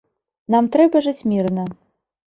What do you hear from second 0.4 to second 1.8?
Нам трэба жыць мірна!